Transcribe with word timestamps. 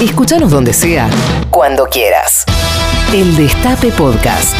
Escúchanos 0.00 0.52
donde 0.52 0.72
sea, 0.72 1.10
cuando 1.50 1.86
quieras. 1.86 2.44
El 3.12 3.34
Destape 3.36 3.90
Podcast. 3.90 4.54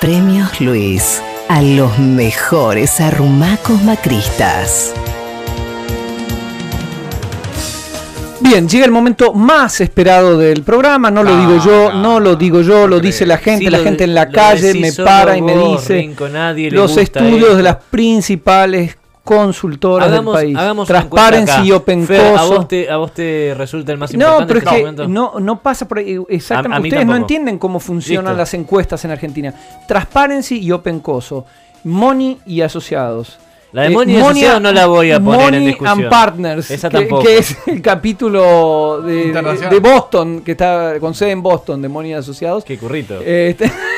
Premios 0.00 0.62
Luis 0.62 1.22
a 1.50 1.60
los 1.60 1.98
mejores 1.98 3.02
arrumacos 3.02 3.82
macristas. 3.82 4.94
Bien, 8.40 8.66
llega 8.66 8.86
el 8.86 8.92
momento 8.92 9.34
más 9.34 9.78
esperado 9.82 10.38
del 10.38 10.62
programa, 10.62 11.10
no 11.10 11.22
lo 11.22 11.36
digo 11.36 11.62
yo, 11.62 11.92
no 11.92 12.18
lo 12.18 12.36
digo 12.36 12.62
yo, 12.62 12.86
lo 12.86 12.98
dice 12.98 13.26
la 13.26 13.36
gente, 13.36 13.66
Sí, 13.66 13.70
la 13.70 13.76
lo 13.76 13.84
gente 13.84 14.04
en 14.04 14.14
la 14.14 14.30
calle 14.30 14.72
me 14.72 14.90
para 14.94 15.36
y 15.36 15.42
me 15.42 15.54
dice 15.54 15.96
Rinco, 15.96 16.30
nadie 16.30 16.70
le 16.70 16.78
los 16.78 16.96
gusta 16.96 17.20
estudios 17.20 17.58
de 17.58 17.62
las 17.62 17.76
principales 17.76 18.96
consultoras 19.24 20.08
Hagamos, 20.08 20.36
del 20.36 20.44
país, 20.44 20.56
hagamos 20.58 20.86
Transparency 20.86 21.62
y 21.64 21.72
Open 21.72 22.06
Fer, 22.06 22.20
¿a 22.36 22.40
Coso. 22.40 22.54
vos, 22.56 22.68
te, 22.68 22.90
¿A 22.90 22.96
vos 22.98 23.12
te 23.12 23.54
resulta 23.56 23.90
el 23.92 23.98
más 23.98 24.12
No, 24.12 24.18
importante 24.26 24.46
pero 24.46 24.58
es 24.58 24.64
en 24.78 24.88
este 24.90 25.02
que 25.02 25.08
no, 25.08 25.32
no 25.40 25.60
pasa 25.60 25.88
por 25.88 25.98
ahí. 25.98 26.18
Exactamente. 26.28 26.74
A- 26.74 26.76
a 26.76 26.80
mí 26.80 26.88
Ustedes 26.90 27.06
no 27.06 27.16
entienden 27.16 27.58
cómo 27.58 27.80
funcionan 27.80 28.26
Listo. 28.34 28.38
las 28.38 28.54
encuestas 28.54 29.04
en 29.04 29.10
Argentina. 29.12 29.54
Transparency 29.88 30.58
y 30.60 30.70
Open 30.72 31.00
Coso. 31.00 31.46
Money 31.84 32.38
y 32.46 32.60
asociados. 32.60 33.38
La 33.72 33.82
de 33.82 33.88
Eh, 33.88 33.90
Money 33.90 34.14
y 34.14 34.18
Asociados 34.20 34.62
no 34.62 34.72
la 34.72 34.86
voy 34.86 35.10
a 35.10 35.18
poner 35.18 35.40
en 35.40 35.44
Money 35.46 35.66
discusión. 35.66 36.00
and 36.02 36.08
Partners. 36.08 36.70
Esa 36.70 36.88
que, 36.90 36.98
tampoco. 36.98 37.22
que 37.24 37.38
es 37.38 37.56
el 37.66 37.82
capítulo 37.82 39.02
de, 39.02 39.32
de 39.32 39.78
Boston, 39.80 40.42
que 40.44 40.52
está 40.52 40.94
con 41.00 41.12
sede 41.14 41.32
en 41.32 41.42
Boston, 41.42 41.82
de 41.82 41.88
Money 41.88 42.12
y 42.12 42.14
Asociados. 42.14 42.62
Qué 42.64 42.78
currito. 42.78 43.20
Este, 43.20 43.64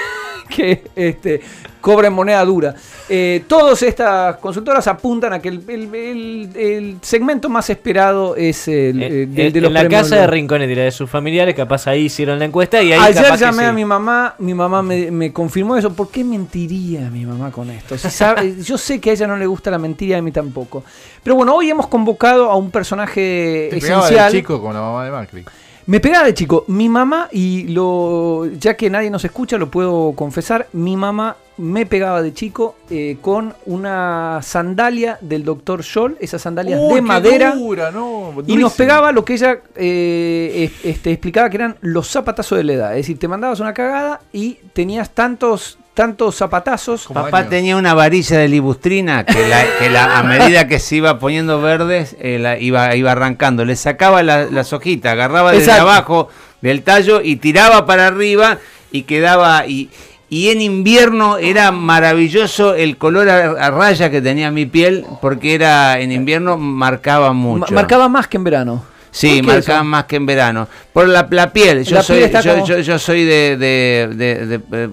que 0.55 0.83
este, 0.97 1.41
cobran 1.81 2.13
moneda 2.13 2.45
dura. 2.45 2.75
Eh, 3.09 3.45
todas 3.47 3.81
estas 3.83 4.37
consultoras 4.37 4.87
apuntan 4.89 5.33
a 5.35 5.39
que 5.41 5.49
el, 5.49 5.63
el- 5.69 5.95
el- 5.95 6.57
el 6.57 6.97
segmento 7.03 7.49
más 7.49 7.71
esperado 7.71 8.35
es 8.37 8.67
el, 8.69 9.03
Eh, 9.03 9.27
de, 9.27 9.51
de 9.53 9.61
los 9.61 9.69
en 9.69 9.75
la 9.75 9.89
casa 9.89 10.17
de 10.17 10.21
Nobel. 10.23 10.31
Rinconetti, 10.33 10.75
la 10.75 10.83
de 10.83 10.91
sus 10.91 11.09
familiares, 11.09 11.55
capaz 11.55 11.87
ahí 11.87 12.07
hicieron 12.07 12.39
la 12.39 12.45
encuesta 12.47 12.83
y 12.83 12.93
ahí 12.93 12.99
Ayer 13.01 13.23
capaz 13.23 13.39
que 13.39 13.45
llamé 13.45 13.63
sí. 13.63 13.69
a 13.69 13.73
mi 13.73 13.85
mamá, 13.85 14.35
mi 14.39 14.55
mamá 14.55 14.83
me, 14.83 15.11
me 15.11 15.33
confirmó 15.33 15.77
eso. 15.77 15.93
¿Por 15.93 16.11
qué 16.11 16.25
mentiría 16.25 17.09
mi 17.11 17.25
mamá 17.25 17.51
con 17.53 17.71
esto? 17.71 17.97
Si 17.97 18.11
sabe- 18.11 18.57
yo 18.63 18.77
sé 18.79 19.01
que 19.01 19.11
a 19.11 19.13
ella 19.13 19.27
no 19.29 19.37
le 19.37 19.47
gusta 19.47 19.71
la 19.71 19.79
mentira 19.79 20.17
y 20.17 20.19
a 20.19 20.23
mí 20.23 20.33
tampoco. 20.33 20.83
Pero 21.23 21.37
bueno, 21.37 21.55
hoy 21.55 21.71
hemos 21.71 21.87
convocado 21.87 22.51
a 22.51 22.57
un 22.57 22.71
personaje 22.71 23.69
Te 23.71 23.79
esencial. 23.79 24.33
chico 24.33 24.61
con 24.61 24.75
la 24.75 24.81
mamá 24.81 25.05
de 25.05 25.11
Macri. 25.13 25.45
Me 25.87 26.01
pegaba 26.01 26.27
de 26.27 26.35
chico. 26.35 26.65
Mi 26.67 26.89
mamá, 26.89 27.29
y 27.31 27.69
lo 27.69 28.47
ya 28.59 28.75
que 28.77 28.91
nadie 28.91 29.09
nos 29.09 29.25
escucha, 29.25 29.57
lo 29.57 29.71
puedo 29.71 30.13
confesar, 30.17 30.67
mi 30.73 30.97
mamá 30.97 31.37
me 31.59 31.87
pegaba 31.87 32.21
de 32.23 32.35
chico 32.35 32.75
eh, 32.91 33.17
con 33.23 33.55
una 33.67 34.41
sandalia 34.43 35.17
del 35.21 35.45
doctor 35.45 35.85
Scholl, 35.85 36.17
esas 36.21 36.43
sandalias 36.43 36.81
Uy, 36.83 36.97
de 36.97 37.01
madera. 37.03 37.55
dura, 37.55 37.91
no, 37.93 38.35
Y 38.49 38.57
nos 38.57 38.75
pegaba 38.75 39.13
lo 39.13 39.25
que 39.25 39.35
ella 39.35 39.61
eh, 39.77 40.65
es- 40.75 40.85
este, 40.85 41.13
explicaba 41.13 41.49
que 41.51 41.57
eran 41.57 41.77
los 41.81 42.09
zapatazos 42.11 42.59
de 42.59 42.65
la 42.65 42.73
edad. 42.73 42.91
Es 42.93 42.99
decir, 43.07 43.19
te 43.19 43.29
mandabas 43.29 43.61
una 43.61 43.73
cagada 43.73 44.21
y 44.33 44.55
tenías 44.73 45.11
tantos, 45.11 45.79
tantos 45.97 46.37
zapatazos. 46.37 47.07
Como 47.09 47.23
Papá 47.25 47.39
años. 47.39 47.51
tenía 47.51 47.77
una 47.77 47.93
varilla 47.95 48.39
de 48.39 48.47
libustrina 48.49 49.25
que, 49.27 49.49
la, 49.49 49.65
que 49.81 49.91
la- 49.91 50.19
a 50.19 50.23
medida 50.23 50.69
que 50.69 50.79
se 50.79 50.97
iba 50.97 51.19
poniendo 51.19 51.61
verdes, 51.61 52.15
eh, 52.21 52.39
la 52.39 52.57
iba, 52.59 52.95
iba 52.95 53.11
arrancando. 53.11 53.65
Le 53.65 53.75
sacaba 53.75 54.23
la- 54.23 54.45
las 54.45 54.73
hojitas, 54.73 55.11
agarraba 55.13 55.51
desde 55.51 55.65
Exacto. 55.65 55.91
abajo 55.91 56.29
del 56.61 56.83
tallo 56.83 57.21
y 57.21 57.37
tiraba 57.37 57.85
para 57.87 58.07
arriba 58.07 58.59
y 58.93 59.03
quedaba... 59.03 59.67
Y, 59.67 59.91
y 60.29 60.49
en 60.51 60.61
invierno 60.61 61.39
era 61.39 61.71
maravilloso 61.71 62.75
el 62.75 62.97
color 62.99 63.29
a, 63.29 63.51
a 63.67 63.71
raya 63.71 64.11
que 64.11 64.21
tenía 64.21 64.51
mi 64.51 64.67
piel, 64.67 65.07
porque 65.23 65.55
era 65.55 66.01
en 66.01 66.11
invierno 66.13 66.57
marcaba 66.59 67.29
Ma- 67.29 67.33
mucho. 67.33 67.73
marcaba 67.75 68.09
más 68.09 68.27
que 68.29 68.37
en 68.37 68.45
verano. 68.45 68.85
Sí, 69.17 69.41
¿Por 69.41 69.47
qué 69.51 69.57
marcaba 69.57 69.79
eso? 69.79 69.85
más 69.85 70.05
que 70.05 70.17
en 70.17 70.27
verano. 70.27 70.69
Por 70.93 71.09
la, 71.09 71.27
la 71.31 71.51
piel. 71.53 71.85
Yo 71.85 71.95
La 71.97 72.03
soy, 72.03 72.19
piel 72.19 72.43
yo, 72.43 72.53
como- 72.55 72.67
yo- 72.67 72.79
yo 72.81 72.99
soy 72.99 73.25
de, 73.25 73.57
de- 73.57 74.09
de- 74.15 74.47
de, 74.47 74.61
eh, 74.73 74.89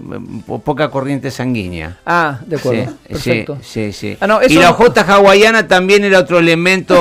po- 0.46 0.60
poca 0.60 0.88
corriente 0.90 1.30
sanguínea. 1.30 1.98
Ah, 2.06 2.38
de 2.46 2.56
acuerdo. 2.56 2.84
Sí, 2.84 3.08
Perfecto. 3.08 3.58
Sí, 3.62 3.92
sí, 3.92 3.92
sí. 3.92 4.16
Ah, 4.20 4.26
no, 4.26 4.40
y 4.42 4.54
la 4.54 4.70
no- 4.70 5.12
hawaiana 5.14 5.68
también 5.68 6.04
era 6.04 6.20
otro 6.20 6.38
elemento 6.38 6.94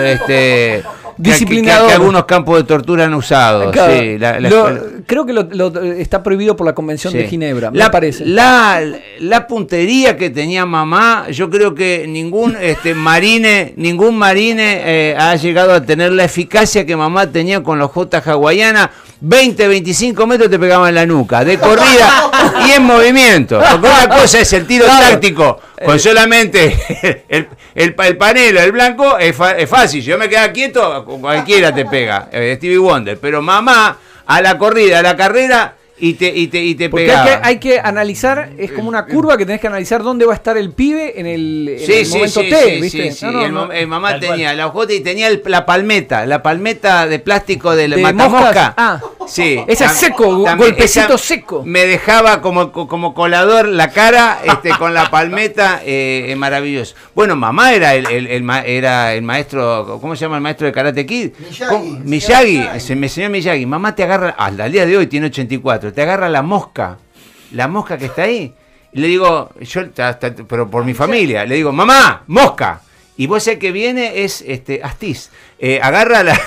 eh, 0.00 0.12
este, 0.14 0.82
Disciplinador. 1.16 1.82
Que, 1.82 1.88
que 1.88 1.94
algunos 1.94 2.24
campos 2.24 2.56
de 2.58 2.64
tortura 2.64 3.04
han 3.04 3.14
usado. 3.14 3.70
Claro, 3.70 3.92
sí, 3.98 4.18
la- 4.18 4.40
la 4.40 4.48
lo- 4.48 4.68
escuela- 4.68 4.82
creo 5.06 5.26
que 5.26 5.32
lo- 5.32 5.48
lo- 5.50 5.82
está 5.82 6.22
prohibido 6.22 6.56
por 6.56 6.66
la 6.66 6.74
Convención 6.74 7.12
Sí. 7.12 7.18
de 7.18 7.28
Ginebra, 7.28 7.70
me 7.70 7.90
parece. 7.90 8.24
La, 8.26 8.82
la 9.20 9.46
puntería 9.46 10.16
que 10.16 10.30
tenía 10.30 10.66
mamá, 10.66 11.26
yo 11.30 11.48
creo 11.50 11.74
que 11.74 12.06
ningún 12.08 12.56
este, 12.60 12.94
marine, 12.94 13.74
ningún 13.76 14.16
marine 14.18 14.80
eh, 14.84 15.16
ha 15.18 15.36
llegado 15.36 15.72
a 15.74 15.84
tener 15.84 16.12
la 16.12 16.24
eficacia 16.24 16.84
que 16.86 16.96
mamá 16.96 17.30
tenía 17.30 17.62
con 17.62 17.78
los 17.78 17.90
J 17.90 18.18
hawaiana. 18.24 18.90
20, 19.26 19.68
25 19.68 20.26
metros 20.26 20.50
te 20.50 20.58
pegaban 20.58 20.90
en 20.90 20.94
la 20.96 21.06
nuca, 21.06 21.44
de 21.46 21.56
corrida 21.56 22.30
y 22.68 22.72
en 22.72 22.82
movimiento. 22.82 23.58
Porque 23.58 23.86
una 23.88 24.08
cosa 24.20 24.40
es 24.40 24.52
el 24.52 24.66
tiro 24.66 24.84
Claro. 24.84 25.06
táctico, 25.08 25.60
con 25.82 25.98
solamente 25.98 27.24
el, 27.28 27.48
el, 27.74 27.94
el 27.98 28.16
panelo, 28.16 28.60
el 28.60 28.72
blanco, 28.72 29.18
es, 29.18 29.34
fa- 29.36 29.56
es 29.56 29.68
fácil. 29.68 30.02
Si 30.02 30.08
yo 30.08 30.18
me 30.18 30.28
quedaba 30.28 30.52
quieto, 30.52 31.04
cualquiera 31.04 31.74
te 31.74 31.84
pega. 31.86 32.28
eh, 32.32 32.54
Stevie 32.56 32.78
Wonder. 32.78 33.18
Pero 33.18 33.42
mamá, 33.42 33.96
a 34.26 34.40
la 34.40 34.56
corrida, 34.58 35.00
a 35.00 35.02
la 35.02 35.16
carrera, 35.16 35.74
y 35.96 36.14
te, 36.14 36.26
y 36.34 36.48
te, 36.48 36.60
y 36.62 36.74
te 36.74 36.88
Porque 36.88 37.06
pegaba. 37.06 37.24
hay 37.24 37.30
que, 37.38 37.46
hay 37.46 37.58
que 37.76 37.80
analizar, 37.80 38.50
es 38.58 38.72
como 38.72 38.88
una 38.88 39.06
curva 39.06 39.36
que 39.36 39.46
tenés 39.46 39.60
que 39.60 39.68
analizar 39.68 40.02
dónde 40.02 40.26
va 40.26 40.32
a 40.32 40.36
estar 40.36 40.56
el 40.56 40.72
pibe 40.72 41.18
en 41.20 41.26
el, 41.26 41.68
en 41.78 41.90
el 41.92 42.08
momento 42.08 42.40
T, 42.40 42.74
sí, 42.74 42.80
¿viste? 42.80 43.10
sí, 43.12 43.18
sí. 43.18 43.26
No, 43.26 43.32
no, 43.32 43.44
el, 43.44 43.52
no. 43.54 43.68
mam- 43.68 43.74
el 43.74 43.86
mamá 43.86 44.10
Tal 44.10 44.20
tenía 44.20 44.46
cual. 44.48 44.56
la 44.56 44.66
hojota 44.66 44.92
y 44.92 45.00
tenía 45.00 45.28
el- 45.28 45.42
la 45.46 45.64
palmeta, 45.64 46.26
la 46.26 46.42
palmeta 46.42 47.06
de 47.06 47.18
plástico 47.20 47.76
del 47.76 47.92
¿De 47.92 47.96
matamosca. 48.02 48.74
Ah. 48.76 49.00
sí. 49.28 49.60
Esa 49.68 49.88
seco, 49.88 50.42
también 50.44 50.70
golpecito 50.70 51.14
esa 51.14 51.18
seco. 51.18 51.62
Me 51.64 51.86
dejaba 51.86 52.40
como, 52.40 52.72
co- 52.72 52.88
como 52.88 53.14
colador 53.14 53.68
la 53.68 53.90
cara 53.90 54.40
este, 54.44 54.70
con 54.70 54.94
la 54.94 55.10
palmeta, 55.10 55.80
eh, 55.86 56.26
eh, 56.28 56.36
maravilloso. 56.36 56.94
Bueno, 57.14 57.36
mamá 57.36 57.72
era 57.72 57.94
el, 57.94 58.06
el- 58.10 58.26
el 58.26 58.50
era 58.66 59.14
el 59.14 59.22
maestro, 59.22 59.98
¿cómo 60.00 60.16
se 60.16 60.22
llama 60.22 60.36
el 60.36 60.42
maestro 60.42 60.66
de 60.66 60.72
Karate 60.72 61.06
Kid? 61.06 61.30
Miyagi. 61.48 61.98
Miyagi, 62.04 62.80
se 62.80 62.96
me 62.96 63.06
enseñó 63.06 63.30
Miyagi. 63.30 63.64
Mamá 63.66 63.94
te 63.94 64.02
agarra, 64.02 64.30
hasta 64.36 64.66
el 64.66 64.72
día 64.72 64.86
de 64.86 64.96
hoy 64.96 65.06
tiene 65.06 65.26
84, 65.26 65.83
te 65.92 66.02
agarra 66.02 66.28
la 66.28 66.42
mosca, 66.42 66.98
la 67.52 67.68
mosca 67.68 67.98
que 67.98 68.06
está 68.06 68.22
ahí. 68.22 68.52
Y 68.92 69.00
le 69.00 69.08
digo, 69.08 69.50
yo, 69.60 69.82
hasta- 69.98 70.34
pero 70.34 70.70
por 70.70 70.84
mi 70.84 70.94
familia, 70.94 71.44
le 71.44 71.56
digo, 71.56 71.72
mamá, 71.72 72.22
mosca. 72.28 72.80
Y 73.16 73.26
vos 73.26 73.42
sé 73.42 73.58
que 73.58 73.72
viene 73.72 74.22
es 74.24 74.42
este 74.46 74.80
Astiz. 74.82 75.30
Eh, 75.58 75.80
agarra 75.82 76.22
la, 76.22 76.38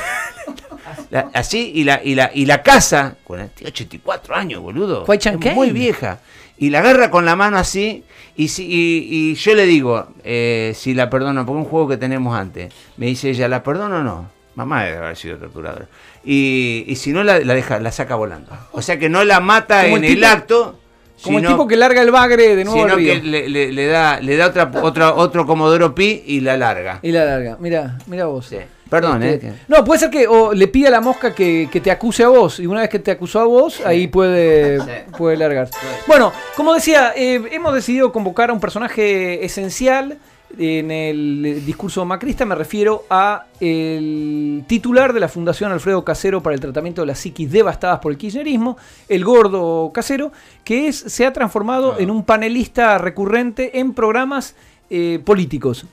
la- 1.12 1.30
así 1.34 1.72
y 1.76 1.84
la, 1.84 2.02
y 2.04 2.16
la, 2.16 2.32
y 2.34 2.46
la 2.46 2.62
casa, 2.64 3.16
con 3.24 3.48
tiene 3.50 3.70
84 3.70 4.36
años, 4.36 4.62
boludo. 4.62 5.06
Es 5.50 5.56
muy 5.56 5.72
vieja. 5.72 6.20
Y 6.58 6.70
la 6.70 6.80
agarra 6.80 7.12
con 7.12 7.26
la 7.26 7.36
mano 7.36 7.58
así. 7.58 8.04
Y, 8.36 8.48
si, 8.50 8.66
y, 8.66 9.08
y 9.32 9.36
yo 9.36 9.56
le 9.56 9.66
digo, 9.66 10.08
eh, 10.24 10.74
si 10.76 10.94
la 10.94 11.10
perdono, 11.10 11.46
porque 11.46 11.60
un 11.60 11.66
juego 11.66 11.88
que 11.90 11.98
tenemos 11.98 12.38
antes. 12.38 12.74
Me 12.98 13.08
dice 13.08 13.30
ella, 13.30 13.48
¿la 13.48 13.62
perdono 13.64 13.98
o 13.98 14.04
no? 14.04 14.30
Mamá 14.58 14.84
debe 14.86 14.98
haber 14.98 15.16
sido 15.16 15.38
torturadora. 15.38 15.86
Y, 16.26 16.84
y 16.88 16.96
si 16.96 17.12
no, 17.14 17.24
la, 17.24 17.38
la 17.40 17.54
deja, 17.54 17.80
la 17.80 17.92
saca 17.92 18.16
volando. 18.16 18.52
O 18.72 18.82
sea 18.82 18.98
que 18.98 19.08
no 19.08 19.24
la 19.24 19.40
mata 19.40 19.84
Como 19.84 19.98
en 19.98 20.04
el 20.04 20.24
acto. 20.24 20.80
Como 21.24 21.38
el 21.40 21.46
tipo 21.48 21.68
que 21.68 21.76
larga 21.76 22.02
el 22.02 22.10
bagre 22.12 22.56
de 22.56 22.64
nuevo 22.66 22.84
al 22.84 22.90
sino 22.90 22.96
río. 22.98 23.14
que 23.14 23.22
le, 23.22 23.50
le- 23.50 23.72
le 23.72 23.86
da, 23.86 24.20
le 24.20 24.36
da 24.36 24.48
otra, 24.48 24.72
otra, 24.82 25.14
otro 25.14 25.46
Comodoro 25.46 25.94
Pi 25.94 26.24
y 26.26 26.40
la 26.42 26.58
larga. 26.58 27.00
Y 27.04 27.12
la 27.12 27.24
larga. 27.26 27.58
Mira, 27.60 27.98
mira 28.08 28.26
vos. 28.26 28.48
Sí. 28.48 28.58
Perdón, 28.90 29.22
Este, 29.22 29.48
eh. 29.50 29.54
No, 29.68 29.84
puede 29.84 30.00
ser 30.00 30.10
que 30.10 30.28
o 30.28 30.54
le 30.54 30.68
pida 30.70 30.88
a 30.88 30.92
la 30.92 31.02
mosca 31.02 31.36
que, 31.36 31.68
que 31.72 31.80
te 31.82 31.92
acuse 31.92 32.24
a 32.24 32.30
vos. 32.30 32.60
Y 32.60 32.66
una 32.66 32.82
vez 32.82 32.90
que 32.90 33.00
te 33.00 33.12
acusó 33.12 33.42
a 33.42 33.46
vos, 33.46 33.82
ahí 33.86 34.08
puede, 34.08 34.80
puede 35.18 35.38
largar. 35.38 35.70
Bueno, 36.08 36.32
como 36.56 36.74
decía, 36.74 37.14
eh, 37.16 37.42
hemos 37.52 37.74
decidido 37.76 38.12
convocar 38.12 38.50
a 38.50 38.54
un 38.54 38.60
personaje 38.60 39.44
esencial 39.46 40.18
en 40.58 40.92
el 40.92 41.66
discurso 41.66 42.06
macrista. 42.06 42.46
Me 42.46 42.56
refiero 42.56 43.06
a 43.10 43.46
el 43.60 44.64
titular 44.68 45.14
de 45.14 45.20
la 45.20 45.28
Fundación 45.28 45.72
Alfredo 45.72 46.04
Casero 46.04 46.42
para 46.42 46.54
el 46.54 46.60
tratamiento 46.60 47.02
de 47.02 47.08
las 47.08 47.20
psiquis 47.20 47.52
devastadas 47.52 48.00
por 48.00 48.12
el 48.12 48.18
kirchnerismo, 48.18 48.78
el 49.10 49.24
gordo 49.24 49.92
Casero, 49.94 50.32
que 50.64 50.88
es, 50.88 50.98
se 50.98 51.26
ha 51.26 51.34
transformado 51.34 52.00
en 52.00 52.10
un 52.10 52.24
panelista 52.24 52.98
recurrente 52.98 53.80
en 53.80 53.94
programas 53.94 54.56
eh, 54.90 55.20
políticos. 55.24 55.86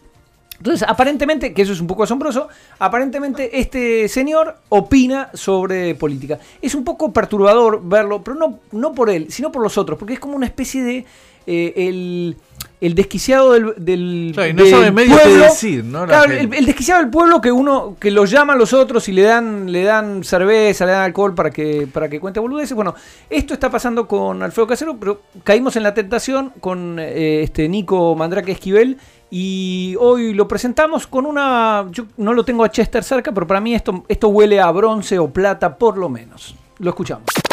Entonces, 0.59 0.87
aparentemente, 0.89 1.53
que 1.53 1.63
eso 1.63 1.73
es 1.73 1.81
un 1.81 1.87
poco 1.89 2.05
asombroso, 2.05 2.49
aparentemente 2.79 3.59
este 3.59 4.09
señor 4.09 4.57
opina 4.69 5.31
sobre 5.35 5.95
política. 5.97 6.39
Es 6.63 6.75
un 6.75 6.85
poco 6.85 7.13
perturbador 7.13 7.83
verlo, 7.85 8.23
pero 8.23 8.37
no, 8.37 8.61
no 8.71 8.93
por 8.95 9.11
él, 9.11 9.27
sino 9.31 9.51
por 9.51 9.63
los 9.63 9.77
otros, 9.77 9.99
porque 9.99 10.15
es 10.15 10.21
como 10.21 10.37
una 10.37 10.47
especie 10.47 10.83
de 10.85 11.05
eh, 11.47 11.73
el, 11.77 12.37
el 12.81 12.95
desquiciado 12.95 13.53
del, 13.53 13.75
del, 13.77 14.31
Claro, 14.35 14.51
y 14.51 14.53
no 14.53 14.63
del 14.63 14.73
sabe 14.73 14.91
medio 14.91 15.17
qué 15.17 15.23
pueblo. 15.23 15.45
decir, 15.45 15.85
¿no? 15.85 16.01
La 16.01 16.07
Claro, 16.07 16.33
el 16.33 16.67
desquiciado 16.67 17.01
del 17.01 17.11
pueblo 17.11 17.41
que 17.41 17.51
uno 17.53 17.97
que 17.99 18.11
lo 18.11 18.25
llama 18.25 18.53
a 18.53 18.57
los 18.57 18.73
otros 18.73 19.09
y 19.09 19.13
le 19.13 19.23
dan 19.23 19.71
le 19.73 19.85
dan 19.85 20.25
cerveza, 20.25 20.85
le 20.87 20.93
dan 20.93 21.03
alcohol 21.03 21.35
para 21.35 21.51
que 21.51 21.87
para 21.93 22.09
que 22.09 22.21
cuente 22.21 22.41
boludeces. 22.41 22.75
Bueno, 22.75 22.95
esto 23.31 23.55
está 23.55 23.71
pasando 23.71 24.07
con 24.07 24.43
Alfredo 24.43 24.67
Casero, 24.67 24.97
pero 24.99 25.23
caímos 25.45 25.77
en 25.77 25.83
la 25.83 25.95
tentación 25.95 26.53
con 26.61 26.99
eh, 26.99 27.43
este 27.43 27.69
Nico 27.69 28.15
Mandrake 28.15 28.53
Esquivel 28.53 28.99
Y 29.31 29.97
hoy 29.99 30.33
lo 30.35 30.47
presentamos 30.47 31.07
con 31.07 31.27
una. 31.27 31.87
Yo 31.91 32.05
no 32.19 32.33
lo 32.35 32.45
tengo 32.45 32.65
a 32.65 32.71
Chester 32.71 33.03
cerca, 33.03 33.33
pero 33.33 33.47
para 33.47 33.61
mí 33.61 33.75
esto, 33.75 34.05
esto 34.09 34.29
huele 34.29 34.61
a 34.61 34.71
bronce 34.71 35.19
o 35.19 35.29
plata, 35.29 35.77
por 35.77 35.97
lo 35.97 36.09
menos. 36.09 36.55
Lo 36.79 36.91
escuchamos. 36.91 37.44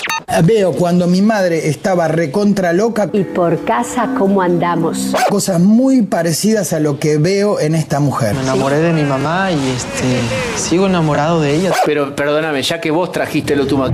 Veo 0.43 0.71
cuando 0.71 1.07
mi 1.07 1.21
madre 1.21 1.67
estaba 1.67 2.07
recontra 2.07 2.71
loca 2.73 3.09
¿Y 3.11 3.23
por 3.23 3.63
casa 3.65 4.11
cómo 4.17 4.41
andamos? 4.41 5.13
cosas 5.29 5.59
muy 5.59 6.03
parecidas 6.03 6.73
a 6.73 6.79
lo 6.79 6.99
que 6.99 7.17
veo 7.17 7.59
en 7.59 7.75
esta 7.75 7.99
mujer. 7.99 8.33
Me 8.35 8.41
enamoré 8.41 8.79
de 8.79 8.93
mi 8.93 9.03
mamá 9.03 9.51
y 9.51 9.69
este 9.69 10.19
sigo 10.55 10.87
enamorado 10.87 11.41
de 11.41 11.55
ella. 11.55 11.73
Pero 11.85 12.15
perdóname, 12.15 12.63
ya 12.63 12.79
que 12.79 12.91
vos 12.91 13.11
trajiste 13.11 13.55
lo 13.55 13.67
tu 13.67 13.77
mamá, 13.77 13.93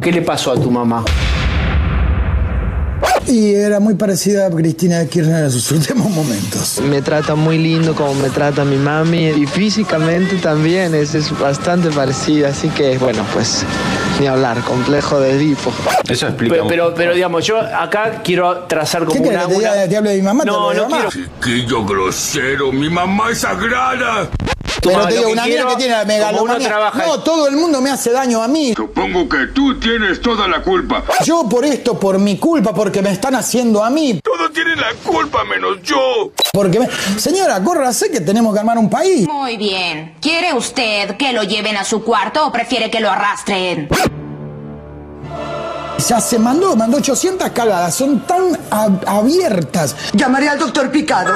¿qué 0.00 0.12
le 0.12 0.22
pasó 0.22 0.52
a 0.52 0.54
tu 0.56 0.70
mamá? 0.70 1.04
Y 3.26 3.54
era 3.54 3.78
muy 3.78 3.94
parecida 3.94 4.46
a 4.46 4.50
Cristina 4.50 5.04
Kirchner 5.04 5.44
en 5.44 5.50
sus 5.50 5.70
últimos 5.72 6.10
momentos. 6.10 6.80
Me 6.80 7.02
trata 7.02 7.34
muy 7.34 7.58
lindo 7.58 7.94
como 7.94 8.14
me 8.14 8.30
trata 8.30 8.64
mi 8.64 8.76
mami 8.76 9.28
y 9.28 9.46
físicamente 9.46 10.36
también 10.36 10.94
es, 10.94 11.14
es 11.14 11.38
bastante 11.38 11.90
parecida, 11.90 12.48
así 12.48 12.68
que 12.68 12.98
bueno, 12.98 13.24
pues 13.32 13.64
ni 14.20 14.26
hablar, 14.26 14.60
complejo 14.62 15.20
de 15.20 15.32
Edipo. 15.32 15.72
Eso 16.08 16.26
explica. 16.26 16.54
Pero, 16.54 16.66
pero, 16.68 16.94
pero, 16.94 17.14
digamos, 17.14 17.44
yo 17.44 17.58
acá 17.60 18.20
quiero 18.24 18.64
trazar 18.64 19.04
como 19.04 19.22
¿Qué 19.22 19.28
una... 19.28 19.46
¿Te, 19.46 19.54
una- 19.54 19.74
diga- 19.74 19.88
te 19.88 19.96
hablo 19.96 20.10
de 20.10 20.16
mi 20.16 20.22
mamá? 20.22 20.44
¿Te 20.44 20.50
No, 20.50 20.72
no 20.74 20.86
mi 20.86 20.92
mamá? 20.92 21.08
quiero. 21.10 21.28
Chiquillo 21.40 21.84
grosero, 21.84 22.72
mi 22.72 22.88
mamá 22.90 23.30
es 23.30 23.38
sagrada. 23.40 24.28
Pero 24.82 25.06
te 25.06 25.14
digo, 25.14 25.30
una 25.30 25.42
mina 25.44 25.44
quiero, 25.44 25.68
que 25.70 25.76
tiene 25.76 25.92
la 25.92 26.04
megalomanía. 26.04 26.90
No, 27.06 27.20
todo 27.20 27.48
el 27.48 27.56
mundo 27.56 27.80
me 27.80 27.90
hace 27.90 28.10
daño 28.12 28.42
a 28.42 28.48
mí. 28.48 28.74
Supongo 28.76 29.28
que 29.28 29.46
tú 29.54 29.78
tienes 29.78 30.20
toda 30.20 30.46
la 30.48 30.62
culpa. 30.62 31.04
Yo 31.24 31.48
por 31.48 31.64
esto, 31.64 31.98
por 31.98 32.18
mi 32.18 32.38
culpa, 32.38 32.72
porque 32.72 33.02
me 33.02 33.10
están 33.10 33.34
haciendo 33.34 33.82
a 33.84 33.90
mí. 33.90 34.20
Todos 34.22 34.52
tienen 34.52 34.78
la 34.80 34.92
culpa 35.04 35.44
menos 35.44 35.78
yo. 35.82 36.32
Porque 36.52 36.80
me... 36.80 36.88
Señora, 37.18 37.62
córrase 37.62 38.10
que 38.10 38.20
tenemos 38.20 38.52
que 38.54 38.60
armar 38.60 38.78
un 38.78 38.88
país. 38.88 39.26
Muy 39.28 39.56
bien. 39.56 40.14
¿Quiere 40.20 40.52
usted 40.54 41.16
que 41.16 41.32
lo 41.32 41.42
lleven 41.42 41.76
a 41.76 41.84
su 41.84 42.02
cuarto 42.02 42.46
o 42.46 42.52
prefiere 42.52 42.90
que 42.90 43.00
lo 43.00 43.10
arrastren? 43.10 43.88
Ya 46.08 46.20
se 46.20 46.38
mandó, 46.38 46.74
mandó 46.76 46.98
800 46.98 47.50
cagadas, 47.50 47.94
son 47.94 48.20
tan 48.20 48.52
ab- 48.70 49.02
abiertas. 49.06 49.94
Llamaré 50.12 50.48
al 50.48 50.58
doctor 50.58 50.90
Picado. 50.90 51.32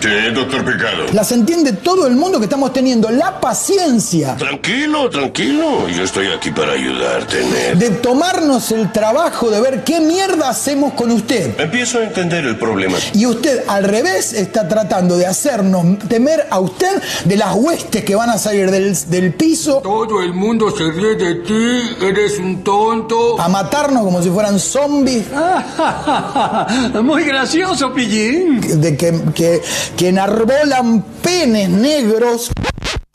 Sí, 0.00 0.08
doctor 0.34 0.64
Picado. 0.64 1.04
Las 1.12 1.32
entiende 1.32 1.72
todo 1.72 2.06
el 2.06 2.14
mundo 2.16 2.38
que 2.38 2.44
estamos 2.44 2.72
teniendo 2.72 3.10
la 3.10 3.40
paciencia 3.40 4.36
Tranquilo, 4.36 5.08
tranquilo. 5.10 5.88
Yo 5.88 6.02
estoy 6.04 6.28
aquí 6.28 6.50
para 6.50 6.72
ayudarte, 6.72 7.44
Ned. 7.44 7.76
de 7.76 7.90
tomarnos 7.90 8.70
el 8.72 8.92
trabajo 8.92 9.50
de 9.50 9.60
ver 9.60 9.84
qué 9.84 10.00
mierda 10.00 10.48
hacemos 10.48 10.92
con 10.94 11.10
usted. 11.10 11.58
Empiezo 11.58 11.98
a 11.98 12.04
entender 12.04 12.44
el 12.44 12.56
problema. 12.56 12.96
Y 13.14 13.26
usted 13.26 13.64
al 13.68 13.84
revés 13.84 14.32
está 14.32 14.68
tratando 14.68 15.16
de 15.16 15.26
hacernos 15.26 15.98
temer 16.08 16.46
a 16.50 16.60
usted 16.60 17.02
de 17.24 17.36
las 17.36 17.54
huestes 17.54 18.04
que 18.04 18.14
van 18.14 18.30
a 18.30 18.38
salir 18.38 18.70
del, 18.70 18.96
del 19.08 19.34
piso 19.34 19.80
Todo 19.82 20.22
el 20.22 20.32
mundo 20.34 20.70
se 20.76 20.90
ríe 20.90 21.14
de 21.16 21.34
ti. 21.36 21.96
Eres 22.04 22.38
un 22.38 22.62
tonto. 22.62 23.40
a 23.40 23.48
matarnos 23.48 24.02
como 24.04 24.22
si 24.22 24.30
fueran 24.30 24.58
zombies. 24.58 25.24
Muy 27.02 27.24
gracioso, 27.24 27.92
Pillín. 27.92 28.80
De 28.80 28.96
que, 28.96 29.12
que, 29.34 29.62
que 29.96 30.08
enarbolan 30.08 31.02
penes 31.22 31.68
negros 31.68 32.50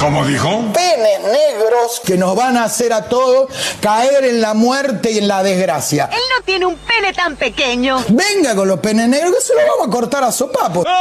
¿Cómo 0.03 0.25
dijo? 0.25 0.49
penes 0.73 1.21
negros 1.21 2.01
que 2.05 2.17
nos 2.17 2.35
van 2.35 2.57
a 2.57 2.65
hacer 2.65 2.91
a 2.91 3.05
todos 3.05 3.49
caer 3.79 4.25
en 4.25 4.41
la 4.41 4.53
muerte 4.53 5.11
y 5.11 5.19
en 5.19 5.29
la 5.29 5.41
desgracia. 5.43 6.09
Él 6.11 6.19
no 6.37 6.43
tiene 6.43 6.65
un 6.65 6.75
pene 6.75 7.13
tan 7.13 7.37
pequeño. 7.37 8.03
Venga 8.09 8.53
con 8.53 8.67
los 8.67 8.81
penes 8.81 9.07
negros 9.07 9.33
que 9.33 9.39
se 9.41 9.53
los 9.53 9.63
vamos 9.65 9.87
a 9.87 9.89
cortar 9.89 10.25
a 10.25 10.31
sopapos. 10.33 10.85
¡Ay, 10.89 10.95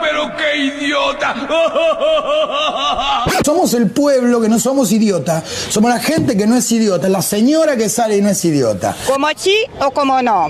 pero 0.00 0.34
qué 0.34 0.56
idiota! 0.56 1.34
Somos 3.44 3.74
el 3.74 3.90
pueblo 3.90 4.40
que 4.40 4.48
no 4.48 4.58
somos 4.58 4.90
idiotas. 4.90 5.44
Somos 5.68 5.90
la 5.90 6.00
gente 6.00 6.38
que 6.38 6.46
no 6.46 6.56
es 6.56 6.72
idiota. 6.72 7.10
La 7.10 7.20
señora 7.20 7.76
que 7.76 7.90
sale 7.90 8.16
y 8.16 8.22
no 8.22 8.30
es 8.30 8.42
idiota. 8.46 8.96
¿Como 9.06 9.28
sí 9.36 9.54
o 9.78 9.90
como 9.90 10.22
no? 10.22 10.48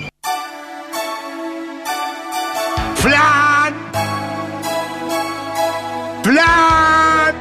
¡Flan! 3.05 3.73
¡Flan! 6.23 7.35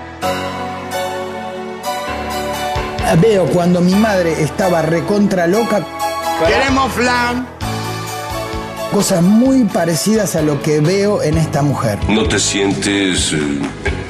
Veo 3.18 3.46
cuando 3.46 3.80
mi 3.80 3.94
madre 3.94 4.42
estaba 4.42 4.82
recontra 4.82 5.46
loca 5.46 5.80
¡Queremos 6.46 6.92
flan! 6.92 7.53
Cosas 8.94 9.22
muy 9.22 9.64
parecidas 9.64 10.36
a 10.36 10.42
lo 10.42 10.62
que 10.62 10.78
veo 10.78 11.20
en 11.20 11.36
esta 11.36 11.62
mujer. 11.62 11.98
¿No 12.08 12.28
te 12.28 12.38
sientes 12.38 13.32
eh, 13.32 13.60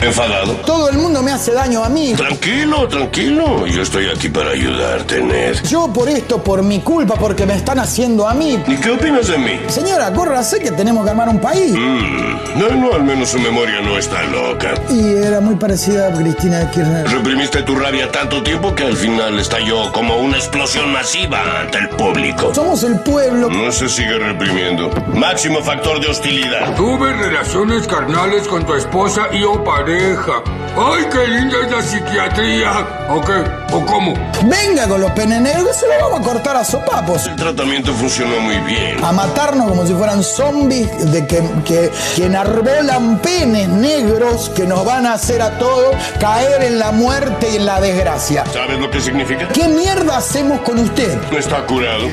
enfadado? 0.03 0.53
Todo 0.67 0.91
el 0.91 0.99
mundo 0.99 1.23
me 1.23 1.33
hace 1.33 1.55
daño 1.55 1.83
a 1.83 1.89
mí. 1.89 2.13
Tranquilo, 2.15 2.87
tranquilo. 2.87 3.67
Yo 3.67 3.81
estoy 3.81 4.11
aquí 4.15 4.29
para 4.29 4.51
ayudarte, 4.51 5.23
Ned. 5.23 5.57
Yo 5.67 5.91
por 5.91 6.11
esto, 6.11 6.45
por 6.45 6.63
mi 6.63 6.81
culpa, 6.81 7.15
porque 7.15 7.47
me 7.47 7.55
están 7.55 7.79
haciendo 7.79 8.29
a 8.29 8.35
mí. 8.35 8.63
¿Y 8.67 8.77
qué 8.77 8.91
opinas 8.91 9.29
de 9.29 9.39
mí? 9.39 9.59
Señora, 9.69 10.13
córrase 10.13 10.61
que 10.61 10.71
tenemos 10.71 11.03
que 11.03 11.11
armar 11.13 11.31
un 11.31 11.41
país. 11.41 11.73
Mm, 11.73 12.59
no, 12.59 12.69
no, 12.77 12.93
al 12.93 13.05
menos 13.05 13.31
su 13.31 13.39
memoria 13.39 13.81
no 13.81 13.97
está 13.97 14.23
loca. 14.25 14.75
Y 14.91 15.15
era 15.15 15.41
muy 15.41 15.55
parecida 15.55 16.09
a 16.09 16.13
Cristina 16.13 16.71
Kirchner. 16.71 17.09
Reprimiste 17.09 17.63
tu 17.63 17.75
rabia 17.75 18.13
tanto 18.13 18.43
tiempo 18.43 18.75
que 18.75 18.83
al 18.83 18.97
final 18.99 19.39
estalló 19.39 19.91
como 19.93 20.19
una 20.19 20.37
explosión 20.37 20.93
masiva 20.93 21.63
ante 21.63 21.79
el 21.79 21.89
público. 21.89 22.55
Somos 22.55 22.83
el 22.83 23.01
pueblo. 23.01 23.49
No 23.49 23.73
se 23.73 23.89
sigue 23.89 24.19
reprimiendo. 24.19 24.74
Máximo 25.15 25.63
factor 25.63 26.01
de 26.01 26.09
hostilidad. 26.09 26.75
Tuve 26.77 27.13
relaciones 27.13 27.87
carnales 27.87 28.49
con 28.49 28.65
tu 28.65 28.75
esposa 28.75 29.29
y 29.33 29.43
o 29.45 29.63
pareja. 29.63 30.43
¡Ay, 30.77 31.05
qué 31.11 31.29
linda 31.29 31.57
es 31.65 31.71
la 31.71 31.83
psiquiatría! 31.83 33.07
¿O 33.11 33.21
qué? 33.21 33.45
¿O 33.73 33.87
cómo? 33.87 34.15
Venga 34.43 34.89
con 34.89 35.01
los 35.01 35.11
penes 35.13 35.41
negros 35.41 35.69
que 35.69 35.75
se 35.75 35.89
los 35.89 35.97
vamos 36.01 36.21
a 36.21 36.23
cortar 36.33 36.57
a 36.57 36.65
sopapos. 36.65 37.27
El 37.27 37.37
tratamiento 37.37 37.93
funcionó 37.93 38.41
muy 38.41 38.57
bien. 38.59 39.03
A 39.05 39.13
matarnos 39.13 39.69
como 39.69 39.87
si 39.87 39.95
fueran 39.95 40.23
zombies 40.23 41.13
de 41.13 41.27
que, 41.27 41.43
que, 41.65 41.91
que 42.17 42.25
enarbolan 42.27 43.19
penes 43.19 43.69
negros 43.69 44.51
que 44.51 44.67
nos 44.67 44.85
van 44.85 45.07
a 45.07 45.15
hacer 45.15 45.43
a 45.43 45.59
todos 45.59 45.95
caer 46.19 46.65
en 46.65 46.79
la 46.79 46.91
muerte 46.91 47.51
y 47.53 47.57
en 47.57 47.67
la 47.67 47.81
desgracia. 47.81 48.45
¿Sabes 48.53 48.79
lo 48.81 48.91
que 48.91 49.01
significa? 49.01 49.49
¿Qué 49.49 49.69
mierda 49.69 50.17
hacemos 50.17 50.61
con 50.63 50.79
usted? 50.79 51.17
No 51.31 51.39
está 51.39 51.65
curado. 51.67 52.09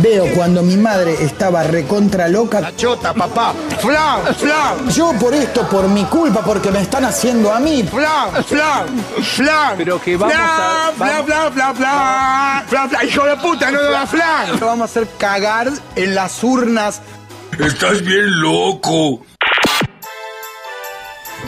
Veo 0.00 0.26
cuando 0.34 0.62
mi 0.62 0.76
madre 0.76 1.14
estaba 1.22 1.62
recontra 1.62 2.26
loca. 2.28 2.72
¡Chota, 2.76 3.12
papá! 3.14 3.52
¡Flan! 3.80 4.34
¡Flan! 4.34 4.88
Yo 4.90 5.12
por 5.20 5.32
esto, 5.34 5.68
por 5.68 5.88
mi 5.88 6.04
culpa, 6.04 6.40
porque 6.42 6.70
me 6.70 6.80
están 6.80 7.04
haciendo 7.04 7.52
a 7.52 7.60
mí. 7.60 7.82
¡Flan! 7.84 8.44
¡Flan! 8.44 8.86
¡Flan! 9.22 9.74
Pero 9.76 10.00
que 10.00 10.16
vamos 10.16 10.34
a- 10.36 10.92
¡Flan! 10.96 11.24
¡Flan! 11.24 11.52
¡Flan! 11.52 11.52
¡Flan! 11.52 11.76
¡Flan! 11.76 12.88
¡Flan! 12.90 13.06
¡Hijo 13.08 13.24
de 13.24 13.36
puta! 13.36 13.70
¡No 13.70 13.82
da 13.82 14.06
flan! 14.06 14.58
Lo 14.58 14.66
vamos 14.66 14.82
a 14.82 14.84
hacer 14.86 15.08
cagar 15.18 15.70
en 15.96 16.14
las 16.14 16.42
urnas. 16.42 17.00
Estás 17.58 18.02
bien 18.02 18.40
loco. 18.40 19.20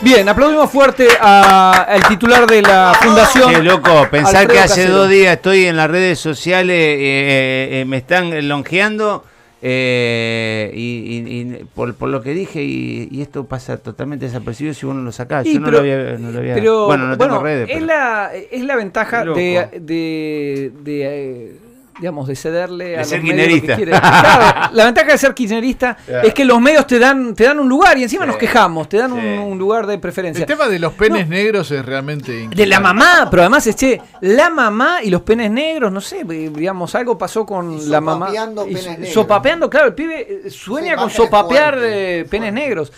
Bien, 0.03 0.29
aplaudimos 0.29 0.69
fuerte 0.71 1.07
a- 1.19 1.81
al 1.89 2.07
titular 2.07 2.47
de 2.47 2.61
la 2.61 2.93
fundación. 3.01 3.51
Qué 3.51 3.61
loco, 3.63 4.07
pensar 4.09 4.37
Alfredo 4.43 4.53
que 4.53 4.59
hace 4.59 4.81
Casero. 4.81 4.95
dos 4.95 5.09
días 5.09 5.35
estoy 5.35 5.65
en 5.65 5.75
las 5.75 5.89
redes 5.89 6.19
sociales, 6.19 6.75
eh, 6.75 7.69
eh, 7.81 7.85
me 7.85 7.97
están 7.97 8.47
longeando 8.47 9.25
eh, 9.61 10.71
y, 10.73 10.79
y- 10.79 11.41
y 11.41 11.63
por, 11.73 11.95
por 11.95 12.09
lo 12.09 12.21
que 12.21 12.33
dije 12.33 12.63
y, 12.63 13.09
y 13.11 13.21
esto 13.23 13.47
pasa 13.47 13.77
totalmente 13.77 14.25
desapercibido 14.27 14.73
si 14.75 14.85
uno 14.85 15.01
lo 15.01 15.11
saca. 15.11 15.41
Yo 15.41 15.59
no, 15.59 15.71
lo 15.71 15.79
había, 15.79 15.97
no 16.19 16.31
lo 16.31 16.39
había- 16.39 16.53
pero, 16.53 16.85
bueno, 16.85 17.07
no 17.07 17.17
tengo 17.17 17.39
bueno, 17.39 17.43
redes. 17.43 17.67
Es, 17.69 17.73
pero- 17.75 17.85
la, 17.87 18.31
es 18.51 18.63
la 18.63 18.75
ventaja 18.75 19.25
de, 19.25 19.67
de, 19.81 20.71
de, 20.83 21.01
eh, 21.03 21.59
digamos, 21.99 22.27
de 22.27 22.35
cederle 22.35 22.95
a 22.95 22.99
De 22.99 23.05
ser 23.05 23.23
los 23.23 23.33
medios 23.33 23.61
lo 23.61 23.67
que 23.67 23.75
quiere. 23.75 23.91
Claro, 23.91 24.69
la 24.73 24.85
ventaja 24.85 25.11
de 25.11 25.17
ser 25.17 25.33
kirchnerista 25.33 25.97
Claro. 26.05 26.27
es 26.27 26.33
que 26.33 26.45
los 26.45 26.59
medios 26.61 26.85
te 26.87 26.99
dan, 26.99 27.33
te 27.35 27.43
dan 27.45 27.59
un 27.59 27.67
lugar 27.69 27.97
y 27.97 28.03
encima 28.03 28.23
Sí. 28.25 28.27
nos 28.27 28.37
quejamos, 28.37 28.87
te 28.89 28.97
dan 28.97 29.11
un, 29.13 29.21
Sí. 29.21 29.27
un 29.27 29.57
lugar 29.57 29.87
de 29.87 29.97
preferencia. 29.97 30.41
El 30.41 30.47
tema 30.47 30.67
de 30.67 30.79
los 30.79 30.93
penes 30.93 31.27
negros 31.27 31.71
es 31.71 31.85
realmente 31.85 32.47
De 32.49 32.65
la 32.65 32.79
mamá, 32.79 33.27
pero 33.31 33.43
además 33.43 33.65
es 33.67 33.75
che, 33.75 34.01
la 34.21 34.49
mamá 34.49 34.99
y 35.03 35.09
los 35.09 35.21
penes 35.21 35.49
negros, 35.51 35.91
no 35.91 36.01
sé, 36.01 36.19
eh, 36.21 36.51
digamos, 36.53 36.93
algo 36.95 37.17
pasó 37.17 37.45
con 37.45 37.73
Y 37.79 37.85
la 37.87 38.01
mamá. 38.01 38.27
sopapeando 38.27 38.65
penes 38.65 38.85
negros. 38.87 39.09
Sopapeando, 39.09 39.69
claro, 39.69 39.87
el 39.87 39.93
pibe 39.95 40.41
eh, 40.45 40.49
sueña 40.49 40.95
con 40.95 41.09
sopapear 41.09 41.79
eh, 41.81 42.25
penes 42.29 42.53
negros. 42.53 42.91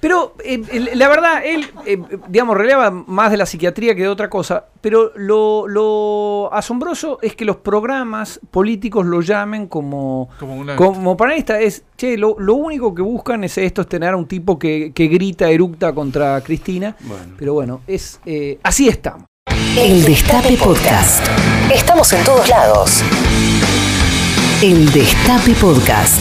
Pero 0.00 0.34
eh, 0.44 0.60
la 0.94 1.08
verdad, 1.08 1.42
él, 1.44 1.66
eh, 1.86 1.98
digamos, 2.28 2.56
releva 2.56 2.90
más 2.90 3.30
de 3.30 3.38
la 3.38 3.46
psiquiatría 3.46 3.94
que 3.94 4.02
de 4.02 4.08
otra 4.08 4.28
cosa. 4.30 4.66
Pero 4.80 5.10
lo, 5.16 5.66
lo 5.66 6.50
asombroso 6.52 7.18
es 7.22 7.34
que 7.34 7.44
los 7.44 7.56
programas 7.56 8.38
políticos 8.50 9.06
lo 9.06 9.20
llamen 9.22 9.66
como, 9.66 10.28
Como 10.38 10.54
una- 10.56 10.76
como 10.76 11.16
panelista. 11.16 11.58
Es, 11.60 11.84
che, 11.96 12.16
lo, 12.18 12.36
lo 12.38 12.54
único 12.54 12.94
que 12.94 13.02
buscan 13.02 13.42
es 13.44 13.56
esto, 13.58 13.80
es 13.82 13.88
tener 13.88 14.10
a 14.10 14.16
un 14.16 14.26
tipo 14.26 14.58
que, 14.58 14.92
que 14.94 15.06
grita, 15.08 15.48
eructa 15.48 15.94
contra 15.94 16.40
Cristina. 16.42 16.94
Pero 17.38 17.54
bueno, 17.54 17.80
es 17.86 18.20
eh, 18.26 18.58
así 18.62 18.88
estamos. 18.88 19.24
El 19.76 20.04
Destape 20.04 20.56
Podcast. 20.56 21.26
Estamos 21.74 22.12
en 22.12 22.24
todos 22.24 22.48
lados. 22.48 23.02
El 24.62 24.90
Destape 24.92 25.52
Podcast. 25.60 26.20